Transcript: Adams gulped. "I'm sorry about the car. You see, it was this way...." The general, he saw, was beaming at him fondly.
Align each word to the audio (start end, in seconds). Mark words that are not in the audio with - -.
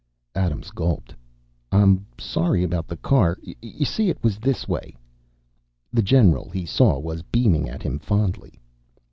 Adams 0.33 0.71
gulped. 0.71 1.13
"I'm 1.71 2.07
sorry 2.17 2.63
about 2.63 2.87
the 2.87 2.97
car. 2.97 3.37
You 3.61 3.85
see, 3.85 4.09
it 4.09 4.23
was 4.23 4.39
this 4.39 4.67
way...." 4.67 4.97
The 5.93 6.01
general, 6.01 6.49
he 6.49 6.65
saw, 6.65 6.97
was 6.97 7.21
beaming 7.21 7.69
at 7.69 7.83
him 7.83 7.99
fondly. 7.99 8.59